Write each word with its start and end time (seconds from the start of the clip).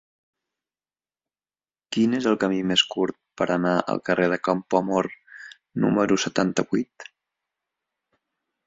Quin 1.97 2.15
és 2.21 2.27
el 2.31 2.39
camí 2.45 2.57
més 2.71 2.85
curt 2.95 3.19
per 3.43 3.49
anar 3.57 3.75
al 3.95 4.03
carrer 4.11 4.29
de 4.33 4.41
Campoamor 4.49 5.11
número 5.87 6.21
setanta-vuit? 6.27 7.11